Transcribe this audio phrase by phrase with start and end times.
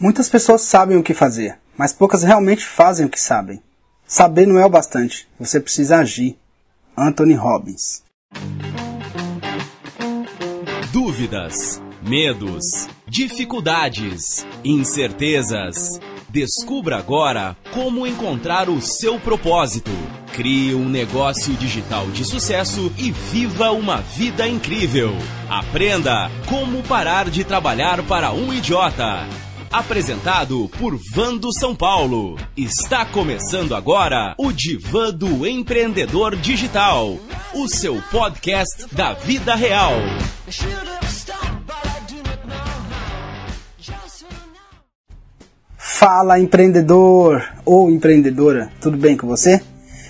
[0.00, 3.62] Muitas pessoas sabem o que fazer, mas poucas realmente fazem o que sabem.
[4.06, 6.38] Saber não é o bastante, você precisa agir.
[6.96, 8.02] Anthony Robbins.
[10.90, 16.00] Dúvidas, medos, dificuldades, incertezas.
[16.30, 19.90] Descubra agora como encontrar o seu propósito.
[20.32, 25.12] Crie um negócio digital de sucesso e viva uma vida incrível.
[25.46, 29.26] Aprenda como parar de trabalhar para um idiota.
[29.72, 32.36] Apresentado por Vando São Paulo.
[32.56, 37.16] Está começando agora o Divã do Empreendedor Digital,
[37.54, 39.92] o seu podcast da vida real.
[45.78, 49.62] Fala empreendedor ou empreendedora, tudo bem com você?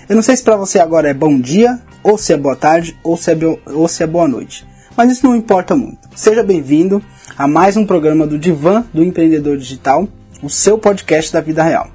[0.09, 2.97] Eu não sei se para você agora é bom dia, ou se é boa tarde,
[3.03, 3.37] ou se é,
[3.67, 4.65] ou se é boa noite.
[4.97, 6.09] Mas isso não importa muito.
[6.15, 7.01] Seja bem-vindo
[7.41, 10.07] a mais um programa do Divã do Empreendedor Digital,
[10.43, 11.89] o seu podcast da vida real.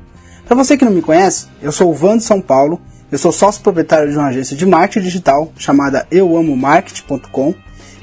[0.45, 2.81] Para você que não me conhece, eu sou o Van de São Paulo,
[3.13, 7.55] eu sou sócio proprietário de uma agência de marketing digital chamada euamomarketing.com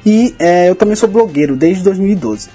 [0.06, 2.48] e é, eu também sou blogueiro desde 2012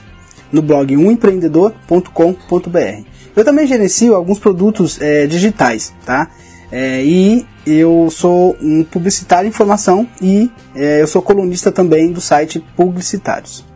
[0.51, 3.03] no blog umempreendedor.com.br.
[3.37, 6.31] Eu também gerencio alguns produtos é, digitais, tá?
[6.73, 12.23] É, e eu sou um publicitário em formação e é, eu sou colunista também do
[12.23, 13.68] site Publicitários.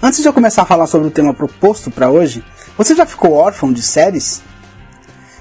[0.00, 2.44] Antes de eu começar a falar sobre o tema proposto para hoje,
[2.76, 4.40] você já ficou órfão de séries?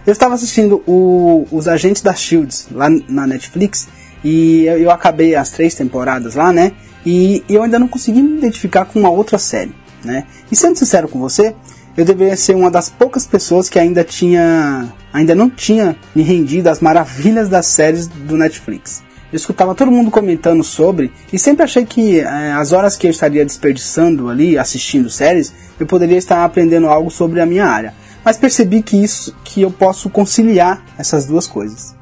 [0.04, 3.88] Eu estava assistindo o, Os Agentes da Shields lá na Netflix
[4.24, 6.72] e eu, eu acabei as três temporadas lá, né?
[7.06, 10.26] E, e eu ainda não consegui me identificar com uma outra série, né?
[10.52, 11.54] E sendo sincero com você,
[11.96, 16.68] eu deveria ser uma das poucas pessoas que ainda tinha, ainda não tinha me rendido
[16.68, 19.04] às maravilhas das séries do Netflix.
[19.32, 23.12] Eu escutava todo mundo comentando sobre e sempre achei que é, as horas que eu
[23.12, 27.94] estaria desperdiçando ali assistindo séries, eu poderia estar aprendendo algo sobre a minha área.
[28.24, 31.94] Mas percebi que isso, que eu posso conciliar essas duas coisas.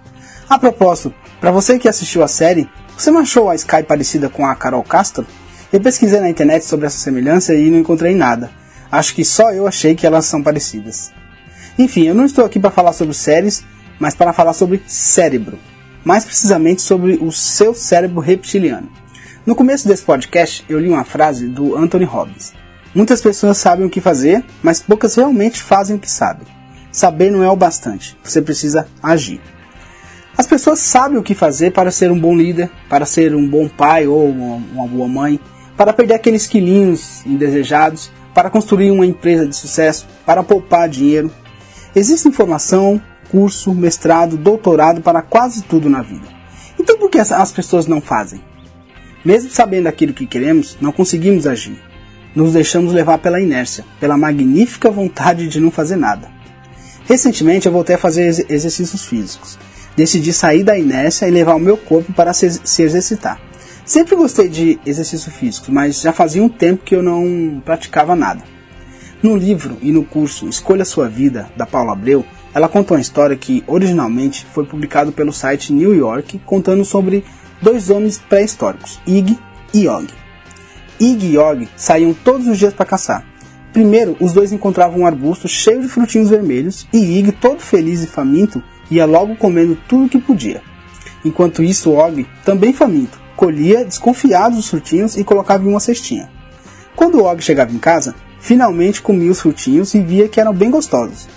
[0.48, 4.46] A propósito, para você que assistiu a série, você não achou a Sky parecida com
[4.46, 5.26] a Carol Castro?
[5.74, 8.52] Eu pesquisei na internet sobre essa semelhança e não encontrei nada.
[8.92, 11.12] Acho que só eu achei que elas são parecidas.
[11.78, 13.64] Enfim, eu não estou aqui para falar sobre séries,
[14.00, 15.58] mas para falar sobre cérebro
[16.06, 18.88] mais precisamente sobre o seu cérebro reptiliano.
[19.46, 22.54] No começo desse podcast, eu li uma frase do Anthony Robbins.
[22.94, 26.48] Muitas pessoas sabem o que fazer, mas poucas realmente fazem o que sabem.
[26.92, 29.42] Saber não é o bastante, você precisa agir.
[30.38, 33.68] As pessoas sabem o que fazer para ser um bom líder, para ser um bom
[33.68, 35.40] pai ou uma boa mãe,
[35.76, 41.32] para perder aqueles quilinhos indesejados, para construir uma empresa de sucesso, para poupar dinheiro.
[41.96, 43.02] Existe informação,
[43.36, 46.26] curso, mestrado, doutorado para quase tudo na vida.
[46.80, 48.42] Então por que as pessoas não fazem?
[49.26, 51.78] Mesmo sabendo aquilo que queremos, não conseguimos agir.
[52.34, 56.30] Nos deixamos levar pela inércia, pela magnífica vontade de não fazer nada.
[57.10, 59.60] Recentemente eu voltei a fazer exercícios físicos.
[59.98, 63.38] Decidi sair da inércia e levar o meu corpo para se, se exercitar.
[63.86, 68.44] Sempre gostei de exercício físico, mas já fazia um tempo que eu não praticava nada.
[69.22, 73.36] No livro e no curso Escolha Sua Vida, da Paula Abreu, ela conta uma história
[73.36, 77.26] que originalmente foi publicado pelo site New York, contando sobre
[77.62, 79.38] dois homens pré-históricos, Ig
[79.74, 80.08] e Og.
[80.98, 83.26] Ig e Og saíam todos os dias para caçar.
[83.74, 88.08] Primeiro, os dois encontravam um arbusto cheio de frutinhos vermelhos e Ig, todo feliz e
[88.08, 90.62] faminto, ia logo comendo tudo que podia.
[91.26, 96.30] Enquanto isso, Og, também faminto, colhia desconfiado os frutinhos e colocava em uma cestinha.
[96.96, 101.35] Quando Og chegava em casa, finalmente comia os frutinhos e via que eram bem gostosos.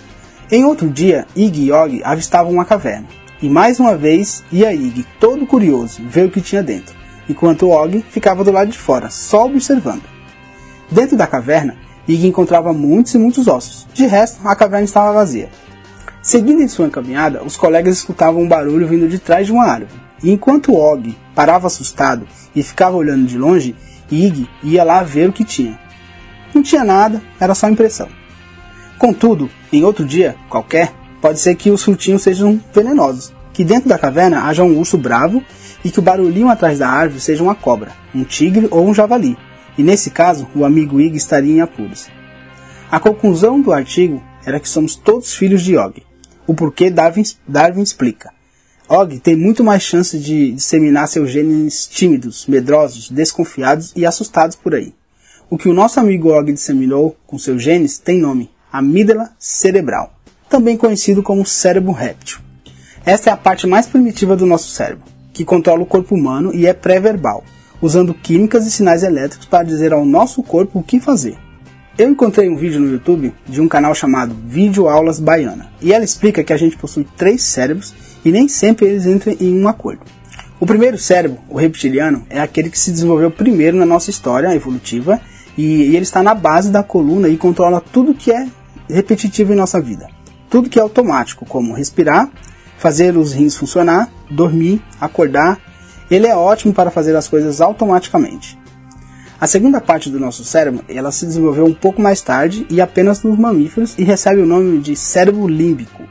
[0.51, 3.05] Em outro dia, Ig e Og avistavam uma caverna.
[3.39, 6.95] E mais uma vez ia Ig, todo curioso, ver o que tinha dentro,
[7.29, 10.01] enquanto Og ficava do lado de fora, só observando.
[10.89, 11.77] Dentro da caverna,
[12.07, 13.85] Ig encontrava muitos e muitos ossos.
[13.93, 15.51] De resto, a caverna estava vazia.
[16.19, 20.01] Seguindo em sua caminhada, os colegas escutavam um barulho vindo de trás de uma árvore.
[20.23, 23.75] E enquanto Og parava assustado e ficava olhando de longe,
[24.11, 25.79] Ig ia lá ver o que tinha.
[26.55, 28.18] Não tinha nada, era só impressão.
[28.99, 33.97] Contudo, em outro dia, qualquer, pode ser que os frutinhos sejam venenosos, que dentro da
[33.97, 35.41] caverna haja um urso bravo
[35.85, 39.37] e que o barulhinho atrás da árvore seja uma cobra, um tigre ou um javali,
[39.77, 42.09] e nesse caso o amigo Ig estaria em apuros.
[42.91, 46.03] A conclusão do artigo era que somos todos filhos de Og.
[46.45, 48.33] O porquê Darwin, Darwin explica.
[48.89, 54.75] Og tem muito mais chance de disseminar seus genes tímidos, medrosos, desconfiados e assustados por
[54.75, 54.93] aí.
[55.49, 60.13] O que o nosso amigo Og disseminou com seus genes tem nome, amígdala cerebral,
[60.49, 62.39] também conhecido como cérebro réptil.
[63.05, 66.65] Esta é a parte mais primitiva do nosso cérebro, que controla o corpo humano e
[66.65, 67.43] é pré-verbal,
[67.81, 71.37] usando químicas e sinais elétricos para dizer ao nosso corpo o que fazer.
[71.97, 76.05] Eu encontrei um vídeo no YouTube de um canal chamado Vídeo Aulas Baiana, e ela
[76.05, 77.93] explica que a gente possui três cérebros
[78.23, 80.01] e nem sempre eles entram em um acordo.
[80.59, 85.21] O primeiro cérebro, o reptiliano, é aquele que se desenvolveu primeiro na nossa história evolutiva
[85.57, 88.45] e, ele está na base da coluna e controla tudo que é
[88.89, 90.07] repetitivo em nossa vida.
[90.49, 92.29] Tudo que é automático, como respirar,
[92.77, 95.59] fazer os rins funcionar, dormir, acordar.
[96.09, 98.57] Ele é ótimo para fazer as coisas automaticamente.
[99.39, 103.23] A segunda parte do nosso cérebro, ela se desenvolveu um pouco mais tarde e apenas
[103.23, 106.03] nos mamíferos e recebe o nome de cérebro límbico.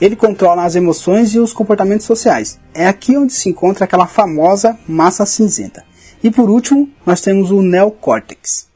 [0.00, 2.58] Ele controla as emoções e os comportamentos sociais.
[2.74, 5.82] É aqui onde se encontra aquela famosa massa cinzenta.
[6.22, 8.67] E por último, nós temos o neocórtex.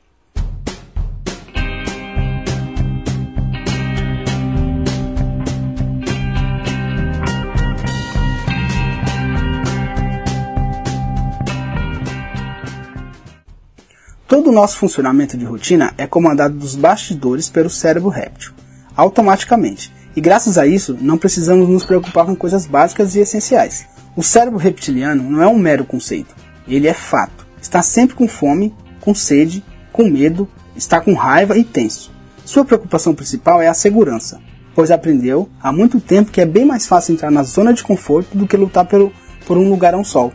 [14.32, 18.54] Todo o nosso funcionamento de rotina é comandado dos bastidores pelo cérebro réptil,
[18.96, 23.84] automaticamente, e graças a isso não precisamos nos preocupar com coisas básicas e essenciais.
[24.16, 26.34] O cérebro reptiliano não é um mero conceito,
[26.66, 27.46] ele é fato.
[27.60, 29.62] Está sempre com fome, com sede,
[29.92, 32.10] com medo, está com raiva e tenso.
[32.42, 34.40] Sua preocupação principal é a segurança,
[34.74, 38.34] pois aprendeu há muito tempo que é bem mais fácil entrar na zona de conforto
[38.34, 39.12] do que lutar pelo,
[39.44, 40.32] por um lugar ao sol.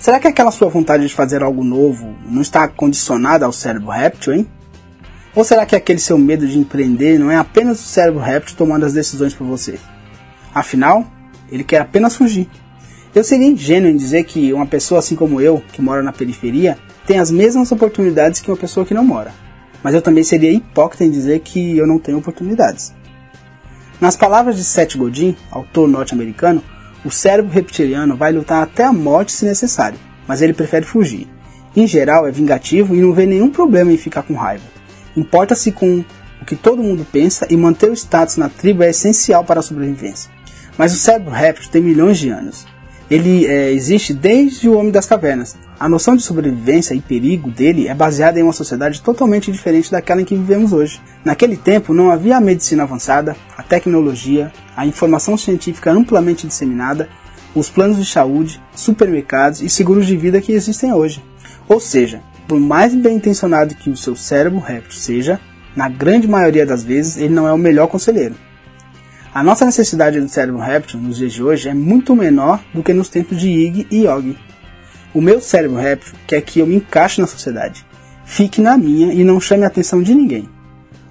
[0.00, 4.32] Será que aquela sua vontade de fazer algo novo não está condicionada ao cérebro réptil,
[4.32, 4.46] hein?
[5.34, 8.86] Ou será que aquele seu medo de empreender não é apenas o cérebro réptil tomando
[8.86, 9.78] as decisões por você?
[10.54, 11.06] Afinal,
[11.50, 12.48] ele quer apenas fugir.
[13.14, 16.78] Eu seria ingênuo em dizer que uma pessoa assim como eu, que mora na periferia,
[17.06, 19.32] tem as mesmas oportunidades que uma pessoa que não mora.
[19.82, 22.94] Mas eu também seria hipócrita em dizer que eu não tenho oportunidades.
[24.00, 26.62] Nas palavras de Seth Godin, autor norte-americano,
[27.04, 31.28] o cérebro reptiliano vai lutar até a morte se necessário, mas ele prefere fugir.
[31.76, 34.64] Em geral, é vingativo e não vê nenhum problema em ficar com raiva.
[35.16, 36.04] Importa-se com
[36.40, 39.62] o que todo mundo pensa e manter o status na tribo é essencial para a
[39.62, 40.30] sobrevivência.
[40.76, 42.66] Mas o cérebro réptil tem milhões de anos.
[43.10, 45.56] Ele é, existe desde o homem das cavernas.
[45.80, 50.20] A noção de sobrevivência e perigo dele é baseada em uma sociedade totalmente diferente daquela
[50.20, 51.00] em que vivemos hoje.
[51.24, 57.08] Naquele tempo não havia a medicina avançada, a tecnologia, a informação científica amplamente disseminada,
[57.54, 61.22] os planos de saúde, supermercados e seguros de vida que existem hoje.
[61.66, 65.40] Ou seja, por mais bem intencionado que o seu cérebro réptil seja,
[65.74, 68.34] na grande maioria das vezes ele não é o melhor conselheiro.
[69.34, 72.94] A nossa necessidade do cérebro réptil nos dias de hoje é muito menor do que
[72.94, 74.38] nos tempos de Ig e Yogi.
[75.12, 77.84] O meu cérebro réptil quer que eu me encaixe na sociedade,
[78.24, 80.48] fique na minha e não chame a atenção de ninguém.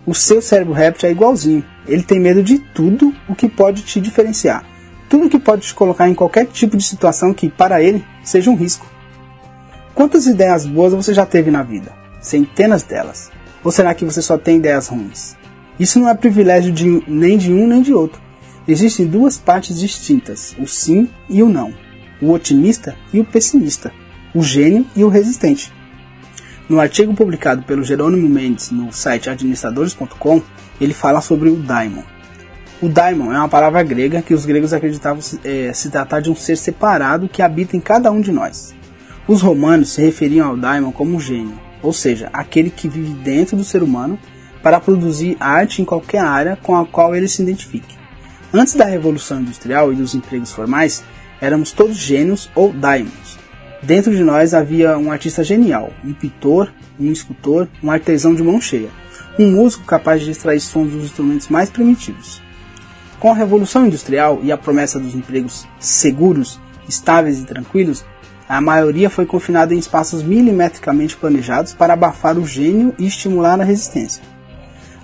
[0.05, 1.63] O seu cérebro réptil é igualzinho.
[1.87, 4.65] Ele tem medo de tudo o que pode te diferenciar.
[5.09, 8.55] Tudo que pode te colocar em qualquer tipo de situação que, para ele, seja um
[8.55, 8.85] risco.
[9.93, 11.91] Quantas ideias boas você já teve na vida?
[12.21, 13.29] Centenas delas.
[13.63, 15.35] Ou será que você só tem ideias ruins?
[15.79, 18.21] Isso não é privilégio de, nem de um nem de outro.
[18.67, 21.73] Existem duas partes distintas: o sim e o não,
[22.21, 23.91] o otimista e o pessimista,
[24.33, 25.71] o gênio e o resistente.
[26.67, 30.41] No artigo publicado pelo Jerônimo Mendes no site administradores.com,
[30.81, 32.03] ele fala sobre o daimon.
[32.81, 36.35] O daimon é uma palavra grega que os gregos acreditavam é, se tratar de um
[36.35, 38.75] ser separado que habita em cada um de nós.
[39.27, 43.63] Os romanos se referiam ao daimon como gênio, ou seja, aquele que vive dentro do
[43.63, 44.19] ser humano
[44.67, 47.95] para produzir arte em qualquer área com a qual ele se identifique.
[48.53, 51.05] Antes da Revolução Industrial e dos empregos formais,
[51.39, 53.39] éramos todos gênios ou daimons.
[53.81, 56.69] Dentro de nós havia um artista genial, um pintor,
[56.99, 58.89] um escultor, um artesão de mão cheia,
[59.39, 62.41] um músico capaz de extrair sons dos instrumentos mais primitivos.
[63.21, 66.59] Com a Revolução Industrial e a promessa dos empregos seguros,
[66.89, 68.03] estáveis e tranquilos,
[68.49, 73.63] a maioria foi confinada em espaços milimetricamente planejados para abafar o gênio e estimular a
[73.63, 74.35] resistência.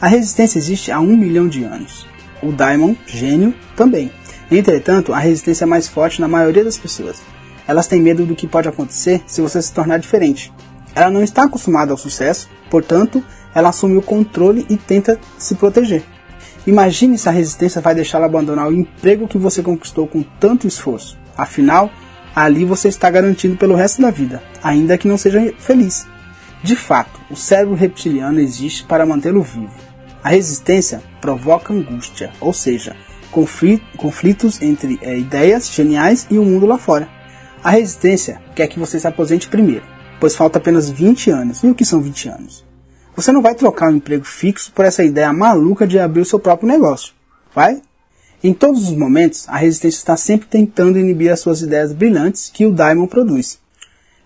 [0.03, 2.05] A resistência existe há um milhão de anos.
[2.41, 4.11] O Daimon, gênio, também.
[4.51, 7.23] Entretanto, a resistência é mais forte na maioria das pessoas
[7.67, 10.53] elas têm medo do que pode acontecer se você se tornar diferente.
[10.95, 16.03] Ela não está acostumada ao sucesso, portanto, ela assume o controle e tenta se proteger.
[16.65, 21.17] Imagine se a resistência vai deixá-la abandonar o emprego que você conquistou com tanto esforço.
[21.37, 21.89] Afinal,
[22.35, 26.05] ali você está garantido pelo resto da vida, ainda que não seja feliz.
[26.61, 29.73] De fato, o cérebro reptiliano existe para mantê-lo vivo.
[30.23, 32.95] A resistência provoca angústia, ou seja,
[33.97, 37.09] conflitos entre é, ideias geniais e o mundo lá fora.
[37.61, 39.83] A resistência quer que você se aposente primeiro,
[40.21, 41.63] pois falta apenas 20 anos.
[41.63, 42.65] E o que são 20 anos?
[43.15, 46.39] Você não vai trocar um emprego fixo por essa ideia maluca de abrir o seu
[46.39, 47.13] próprio negócio.
[47.53, 47.81] Vai?
[48.41, 52.65] Em todos os momentos, a resistência está sempre tentando inibir as suas ideias brilhantes que
[52.65, 53.59] o Diamond produz.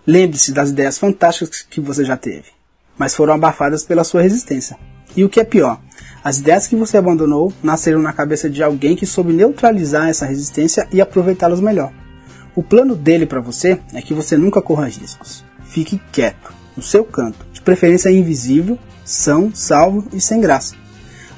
[0.05, 2.45] Lembre-se das ideias fantásticas que você já teve,
[2.97, 4.77] mas foram abafadas pela sua resistência.
[5.17, 5.81] E o que é pior,
[6.23, 10.87] as ideias que você abandonou nasceram na cabeça de alguém que soube neutralizar essa resistência
[10.91, 11.91] e aproveitá-las melhor.
[12.55, 15.43] O plano dele para você é que você nunca corra riscos.
[15.63, 20.75] Fique quieto, no seu canto, de preferência invisível, são, salvo e sem graça.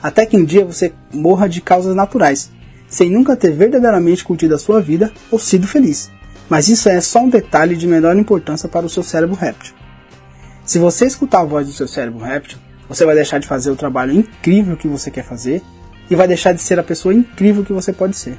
[0.03, 2.51] Até que um dia você morra de causas naturais,
[2.87, 6.11] sem nunca ter verdadeiramente curtido a sua vida ou sido feliz.
[6.49, 9.75] Mas isso é só um detalhe de menor importância para o seu cérebro réptil.
[10.65, 12.57] Se você escutar a voz do seu cérebro réptil,
[12.89, 15.61] você vai deixar de fazer o trabalho incrível que você quer fazer
[16.09, 18.35] e vai deixar de ser a pessoa incrível que você pode ser.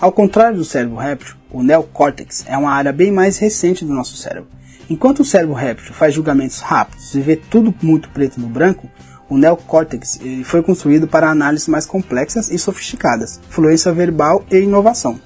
[0.00, 4.16] Ao contrário do cérebro réptil, o neocórtex é uma área bem mais recente do nosso
[4.16, 4.48] cérebro.
[4.88, 8.88] Enquanto o cérebro réptil faz julgamentos rápidos e vê tudo muito preto no branco,
[9.28, 15.20] o neocórtex foi construído para análises mais complexas e sofisticadas, fluência verbal e inovação.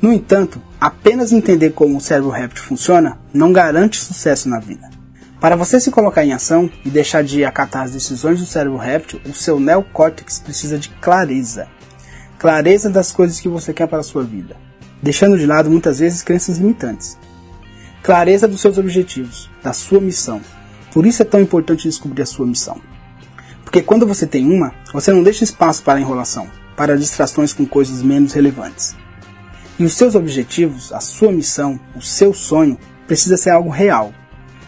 [0.00, 4.88] No entanto, apenas entender como o cérebro réptil funciona não garante sucesso na vida.
[5.40, 9.20] Para você se colocar em ação e deixar de acatar as decisões do cérebro réptil,
[9.26, 11.66] o seu neocórtex precisa de clareza
[12.40, 14.56] clareza das coisas que você quer para a sua vida,
[15.02, 17.18] deixando de lado muitas vezes crenças limitantes.
[18.02, 20.40] Clareza dos seus objetivos, da sua missão.
[20.90, 22.80] Por isso é tão importante descobrir a sua missão.
[23.70, 28.02] Porque quando você tem uma, você não deixa espaço para enrolação, para distrações com coisas
[28.02, 28.96] menos relevantes.
[29.78, 34.12] E os seus objetivos, a sua missão, o seu sonho, precisa ser algo real,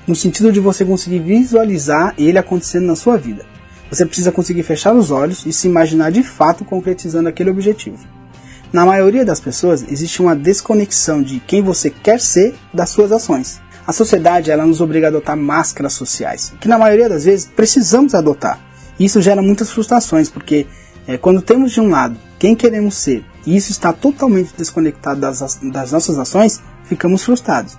[0.07, 3.45] no sentido de você conseguir visualizar ele acontecendo na sua vida.
[3.91, 7.99] Você precisa conseguir fechar os olhos e se imaginar de fato concretizando aquele objetivo.
[8.73, 13.61] Na maioria das pessoas existe uma desconexão de quem você quer ser das suas ações.
[13.85, 18.15] A sociedade ela nos obriga a adotar máscaras sociais, que na maioria das vezes precisamos
[18.15, 18.71] adotar.
[18.99, 20.67] Isso gera muitas frustrações, porque
[21.07, 25.59] é, quando temos de um lado quem queremos ser e isso está totalmente desconectado das,
[25.63, 27.79] das nossas ações, ficamos frustrados.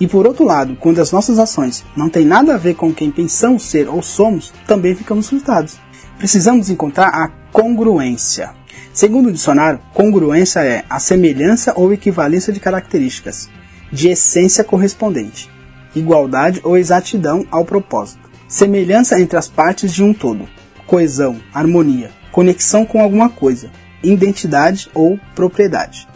[0.00, 3.10] E por outro lado, quando as nossas ações não têm nada a ver com quem
[3.10, 5.78] pensamos ser ou somos, também ficamos frustrados.
[6.18, 8.50] Precisamos encontrar a congruência.
[8.92, 13.48] Segundo o dicionário, congruência é a semelhança ou equivalência de características,
[13.92, 15.50] de essência correspondente,
[15.94, 18.21] igualdade ou exatidão ao propósito,
[18.52, 20.46] semelhança entre as partes de um todo,
[20.86, 23.70] coesão, harmonia, conexão com alguma coisa,
[24.02, 26.06] identidade ou propriedade.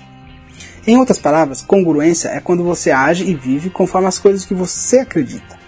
[0.87, 4.99] Em outras palavras, congruência é quando você age e vive conforme as coisas que você
[4.99, 5.59] acredita.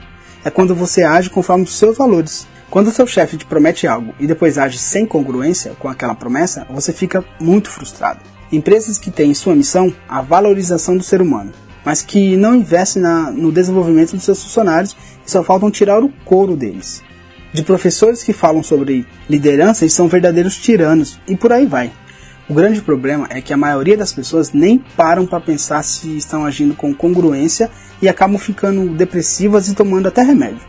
[0.45, 2.47] É quando você age conforme os seus valores.
[2.69, 6.93] Quando seu chefe te promete algo e depois age sem congruência com aquela promessa, você
[6.93, 8.21] fica muito frustrado.
[8.53, 11.51] Empresas que têm em sua missão a valorização do ser humano,
[11.89, 14.95] mas que não investem na, no desenvolvimento dos seus funcionários
[15.27, 17.03] e só faltam tirar o couro deles.
[17.51, 21.91] De professores que falam sobre liderança e são verdadeiros tiranos, e por aí vai.
[22.47, 26.45] O grande problema é que a maioria das pessoas nem param para pensar se estão
[26.45, 27.71] agindo com congruência
[28.03, 30.61] e acabam ficando depressivas e tomando até remédio.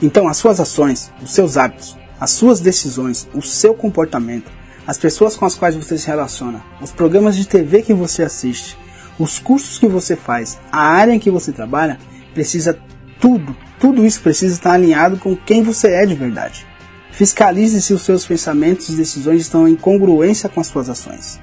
[0.00, 4.52] Então, as suas ações, os seus hábitos, as suas decisões, o seu comportamento,
[4.86, 8.78] as pessoas com as quais você se relaciona, os programas de TV que você assiste,
[9.18, 11.98] os cursos que você faz, a área em que você trabalha,
[12.32, 12.78] precisa
[13.20, 16.66] tudo, tudo isso precisa estar alinhado com quem você é de verdade.
[17.10, 21.40] Fiscalize se os seus pensamentos e decisões estão em congruência com as suas ações.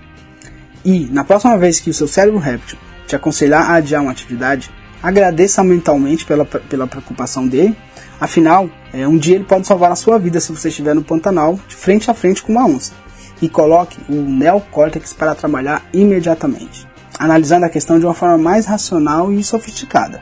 [0.85, 2.77] E, na próxima vez que o seu cérebro réptil
[3.07, 4.69] te aconselhar a adiar uma atividade,
[5.01, 7.75] agradeça mentalmente pela, pela preocupação dele.
[8.19, 11.59] Afinal, é, um dia ele pode salvar a sua vida se você estiver no Pantanal,
[11.67, 12.93] de frente a frente com uma onça.
[13.41, 16.87] E coloque o neocórtex para trabalhar imediatamente,
[17.19, 20.21] analisando a questão de uma forma mais racional e sofisticada.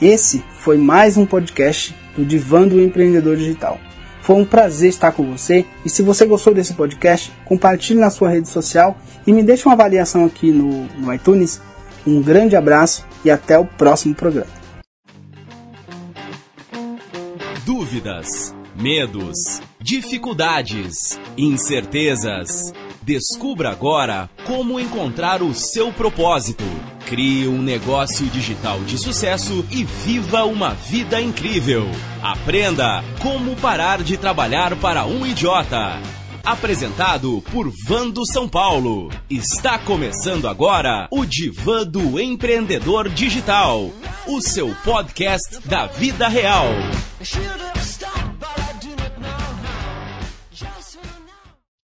[0.00, 3.78] Esse foi mais um podcast do Divã do Empreendedor Digital.
[4.20, 8.28] Foi um prazer estar com você e se você gostou desse podcast, compartilhe na sua
[8.28, 11.60] rede social e me deixe uma avaliação aqui no, no iTunes.
[12.06, 14.50] Um grande abraço e até o próximo programa.
[17.64, 22.72] Dúvidas, medos, dificuldades, incertezas.
[23.06, 26.64] Descubra agora como encontrar o seu propósito.
[27.06, 31.88] Crie um negócio digital de sucesso e viva uma vida incrível.
[32.20, 36.00] Aprenda como parar de trabalhar para um idiota.
[36.44, 39.08] Apresentado por Vando São Paulo.
[39.30, 43.88] Está começando agora o Divã do Empreendedor Digital,
[44.26, 46.66] o seu podcast da vida real.